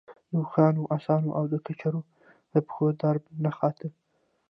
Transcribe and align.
د 0.29 0.31
اوښانو، 0.41 0.81
آسونو 0.95 1.29
او 1.37 1.43
د 1.53 1.55
کچرو 1.65 2.01
د 2.51 2.55
پښو 2.67 2.85
دربا 3.01 3.31
نه 3.43 3.51
خته. 3.57 3.87